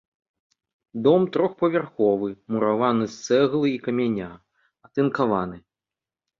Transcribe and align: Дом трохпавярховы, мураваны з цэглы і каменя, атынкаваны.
Дом 1.07 1.21
трохпавярховы, 1.35 2.29
мураваны 2.55 3.05
з 3.13 3.21
цэглы 3.27 3.67
і 3.75 3.79
каменя, 3.91 4.33
атынкаваны. 4.89 5.57